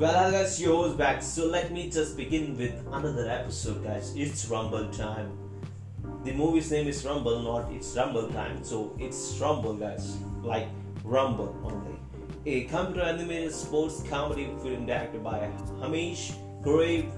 Hi 0.00 0.30
guys, 0.30 0.58
your 0.58 0.76
host 0.76 0.96
back. 0.96 1.22
So 1.22 1.44
let 1.44 1.72
me 1.72 1.90
just 1.90 2.16
begin 2.16 2.56
with 2.56 2.72
another 2.90 3.28
episode, 3.28 3.84
guys. 3.84 4.14
It's 4.16 4.46
Rumble 4.48 4.88
time. 4.88 5.36
The 6.24 6.32
movie's 6.32 6.70
name 6.70 6.88
is 6.88 7.04
Rumble, 7.04 7.42
not 7.42 7.70
it's 7.70 7.94
Rumble 7.94 8.28
time. 8.28 8.64
So 8.64 8.96
it's 8.98 9.36
Rumble, 9.38 9.74
guys. 9.74 10.16
Like 10.42 10.68
Rumble 11.04 11.54
only. 11.62 11.98
A 12.46 12.64
computer 12.64 13.02
animated 13.02 13.52
sports 13.52 14.02
comedy 14.08 14.46
film 14.62 14.86
directed 14.86 15.22
by 15.22 15.50
Hamish 15.82 16.32
Grieve. 16.62 17.12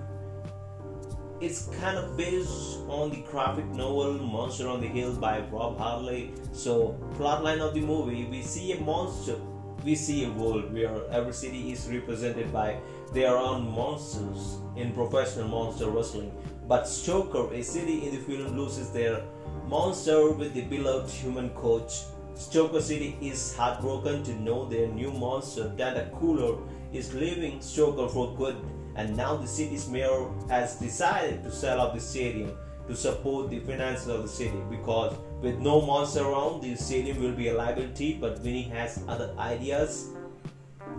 It's 1.40 1.68
kind 1.80 1.96
of 1.96 2.16
based 2.16 2.80
on 2.88 3.10
the 3.10 3.22
graphic 3.30 3.66
novel 3.66 4.14
Monster 4.14 4.66
on 4.66 4.80
the 4.80 4.88
Hill 4.88 5.14
by 5.14 5.38
Rob 5.52 5.78
Harrell. 5.78 6.32
So, 6.52 6.98
plotline 7.14 7.60
of 7.60 7.74
the 7.74 7.80
movie, 7.80 8.24
we 8.24 8.42
see 8.42 8.72
a 8.72 8.80
monster 8.80 9.36
we 9.84 9.94
see 9.94 10.24
a 10.24 10.30
world 10.30 10.72
where 10.72 10.94
every 11.10 11.32
city 11.32 11.72
is 11.72 11.88
represented 11.88 12.52
by 12.52 12.76
their 13.12 13.36
own 13.36 13.70
monsters 13.70 14.58
in 14.76 14.92
professional 14.92 15.48
monster 15.48 15.90
wrestling. 15.90 16.32
But 16.68 16.88
Stoker, 16.88 17.52
a 17.52 17.62
city 17.62 18.06
in 18.06 18.14
the 18.14 18.20
film, 18.20 18.56
loses 18.56 18.90
their 18.90 19.22
monster 19.66 20.30
with 20.30 20.54
the 20.54 20.62
beloved 20.62 21.10
human 21.10 21.50
coach. 21.50 22.02
Stoker 22.34 22.80
City 22.80 23.16
is 23.20 23.54
heartbroken 23.56 24.22
to 24.24 24.34
know 24.40 24.64
their 24.64 24.88
new 24.88 25.10
monster, 25.12 25.72
Tentacular, 25.76 26.58
is 26.92 27.12
leaving 27.14 27.60
Stoker 27.60 28.08
for 28.08 28.34
good, 28.36 28.56
and 28.96 29.16
now 29.16 29.36
the 29.36 29.46
city's 29.46 29.88
mayor 29.88 30.28
has 30.48 30.76
decided 30.76 31.42
to 31.42 31.50
sell 31.50 31.80
off 31.80 31.94
the 31.94 32.00
stadium 32.00 32.56
to 32.88 32.96
support 32.96 33.50
the 33.50 33.60
finances 33.60 34.08
of 34.08 34.22
the 34.22 34.28
city 34.28 34.60
because 34.68 35.14
with 35.40 35.58
no 35.58 35.80
monster 35.80 36.24
around, 36.24 36.62
the 36.62 36.74
stadium 36.76 37.20
will 37.20 37.32
be 37.32 37.48
a 37.48 37.54
liability. 37.54 38.18
But 38.20 38.40
Winnie 38.40 38.64
has 38.64 39.02
other 39.08 39.34
ideas, 39.38 40.10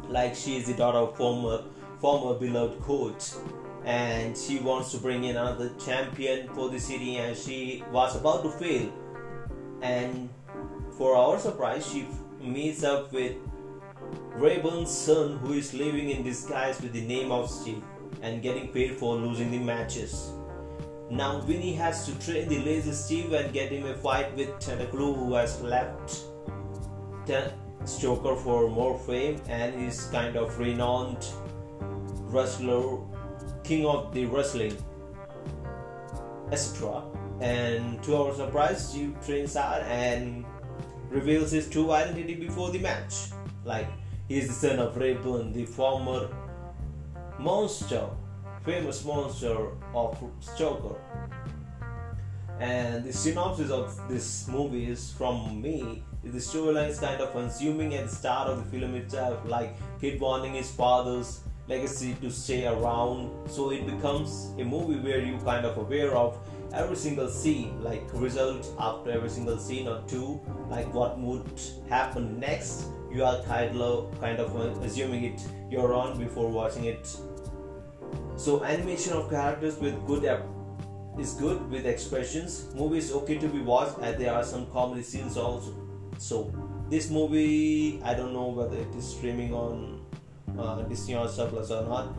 like 0.08 0.36
she 0.36 0.58
is 0.58 0.68
the 0.68 0.74
daughter 0.74 1.00
of 1.00 1.16
former 1.18 1.64
former 2.00 2.38
beloved 2.38 2.82
coach, 2.82 3.32
and 3.86 4.38
she 4.38 4.60
wants 4.60 4.92
to 4.92 4.98
bring 4.98 5.24
in 5.24 5.38
another 5.38 5.72
champion 5.84 6.50
for 6.50 6.70
the 6.70 6.80
city, 6.80 7.18
and 7.18 7.38
she 7.38 7.84
was 7.92 8.16
about 8.16 8.44
to 8.44 8.52
fail. 8.52 8.92
And 9.82 10.30
for 10.98 11.16
our 11.16 11.40
surprise, 11.40 11.90
she 11.90 12.08
meets 12.42 12.84
up 12.84 13.14
with 13.14 13.36
Rayburn's 14.36 14.92
son, 14.92 15.38
who 15.38 15.54
is 15.54 15.74
living 15.74 16.10
in 16.10 16.24
disguise 16.24 16.82
with 16.82 16.94
the 16.94 17.06
name 17.06 17.32
of 17.32 17.50
Steve 17.50 17.84
and 18.22 18.42
getting 18.42 18.70
paid 18.70 18.98
for 18.98 19.16
losing 19.16 19.52
the 19.52 19.60
matches. 19.60 20.34
Now 21.10 21.44
Winnie 21.46 21.74
has 21.76 22.06
to 22.06 22.20
train 22.20 22.48
the 22.48 22.60
lazy 22.60 22.92
Steve 22.92 23.34
and 23.34 23.54
get 23.54 23.72
him 23.72 23.86
a 23.86 23.96
fight 23.96 24.36
with 24.36 24.58
Tentacular 24.60 25.14
who 25.14 25.34
has 25.36 25.62
left 25.62 26.26
Stoker 27.86 28.36
for 28.36 28.70
more 28.70 28.98
fame 29.00 29.42
and 29.50 29.76
is 29.76 30.06
kind 30.06 30.36
of 30.36 30.58
renowned 30.58 31.26
wrestler, 32.32 33.00
king 33.64 33.86
of 33.86 34.14
the 34.14 34.26
wrestling, 34.26 34.78
etc. 36.52 37.04
And 37.42 38.02
to 38.04 38.16
our 38.16 38.34
surprise, 38.34 38.90
Steve 38.90 39.16
trains 39.26 39.56
hard 39.56 39.84
and 39.84 40.46
reveals 41.10 41.52
his 41.52 41.70
true 41.70 41.92
identity 41.92 42.36
before 42.36 42.72
the 42.72 42.80
match. 42.80 43.32
Like 43.66 43.88
he 44.28 44.40
is 44.40 44.48
the 44.48 44.54
son 44.54 44.80
of 44.80 44.96
Rayburn, 44.96 45.54
the 45.54 45.66
former 45.66 46.30
monster 47.38 48.08
famous 48.64 49.04
monster 49.04 49.68
of 49.94 50.18
Stoker. 50.40 50.96
And 52.60 53.04
the 53.04 53.12
synopsis 53.12 53.72
of 53.72 54.00
this 54.08 54.48
movie 54.48 54.90
is 54.90 55.12
from 55.12 55.62
me. 55.62 56.04
The 56.24 56.38
storyline 56.38 56.90
is 56.90 57.00
kind 57.00 57.20
of 57.20 57.34
consuming 57.34 57.94
at 57.96 58.06
the 58.10 58.16
start 58.16 58.48
of 58.48 58.58
the 58.58 58.80
film 58.80 58.96
itself, 58.96 59.40
like 59.46 59.76
kid 60.00 60.22
wanting 60.22 60.54
his 60.54 60.72
father's 60.72 61.42
legacy 61.68 62.16
to 62.22 62.32
stay 62.32 62.66
around. 62.66 63.32
So 63.50 63.72
it 63.72 63.86
becomes 63.86 64.54
a 64.58 64.64
movie 64.64 65.00
where 65.00 65.20
you 65.20 65.38
kind 65.40 65.66
of 65.66 65.78
aware 65.78 66.16
of 66.16 66.38
every 66.74 66.96
single 66.96 67.28
scene, 67.28 67.84
like 67.84 68.04
result 68.14 68.66
after 68.80 69.12
every 69.12 69.30
single 69.30 69.58
scene 69.58 69.88
or 69.88 70.02
two, 70.08 70.40
like 70.70 70.92
what 70.94 71.20
would 71.20 71.60
happen 71.90 72.40
next. 72.40 72.86
You 73.12 73.26
are 73.26 73.42
kind 73.44 73.80
of 73.80 74.20
kind 74.22 74.40
of 74.40 74.56
uh, 74.56 74.80
assuming 74.82 75.26
it 75.26 75.42
you're 75.70 75.94
on 75.94 76.18
before 76.18 76.50
watching 76.50 76.86
it 76.86 77.16
so 78.38 78.64
animation 78.64 79.14
of 79.14 79.30
characters 79.30 79.78
with 79.78 79.96
good 80.08 80.26
is 81.18 81.34
good 81.36 81.70
with 81.70 81.86
expressions. 81.86 82.68
Movie 82.76 82.98
is 82.98 83.12
okay 83.12 83.38
to 83.38 83.48
be 83.48 83.60
watched 83.60 83.98
and 84.00 84.20
there 84.20 84.34
are 84.34 84.44
some 84.44 84.66
comedy 84.72 85.04
scenes 85.04 85.38
also. 85.38 85.76
So 86.18 86.54
this 86.90 87.10
movie, 87.10 88.02
I 88.04 88.14
don't 88.14 88.34
know 88.34 88.48
whether 88.48 88.78
it 88.78 88.94
is 88.96 89.06
streaming 89.06 89.54
on 89.54 90.06
uh, 90.58 90.82
Disney 90.84 91.16
or 91.16 91.28
Plus 91.28 91.72
or 91.72 91.84
not. 91.88 92.16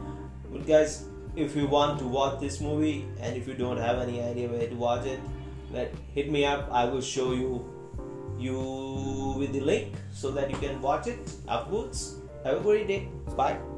But 0.50 0.66
guys, 0.66 1.04
if 1.36 1.56
you 1.56 1.66
want 1.66 1.98
to 1.98 2.06
watch 2.06 2.40
this 2.40 2.60
movie 2.60 3.06
and 3.20 3.36
if 3.36 3.48
you 3.48 3.54
don't 3.54 3.78
have 3.78 3.98
any 3.98 4.20
idea 4.22 4.48
where 4.48 4.66
to 4.68 4.74
watch 4.76 5.06
it, 5.06 5.20
let 5.72 5.92
hit 6.14 6.30
me 6.30 6.44
up. 6.44 6.68
I 6.70 6.84
will 6.84 7.00
show 7.00 7.32
you 7.32 7.70
you 8.38 9.34
with 9.38 9.52
the 9.52 9.60
link 9.60 9.94
so 10.12 10.30
that 10.30 10.50
you 10.50 10.56
can 10.56 10.80
watch 10.80 11.06
it 11.06 11.32
afterwards. 11.48 12.20
Have 12.44 12.58
a 12.58 12.60
great 12.60 12.88
day. 12.88 13.08
Bye. 13.36 13.73